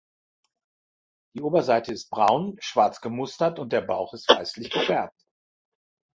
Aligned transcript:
Die 1.35 1.43
Oberseite 1.43 1.93
ist 1.93 2.09
braun, 2.09 2.57
schwarz 2.59 3.01
gemustert 3.01 3.59
und 3.59 3.71
der 3.71 3.81
Bauch 3.81 4.15
ist 4.15 4.27
weißlich 4.29 4.71
gefärbt. 4.71 5.27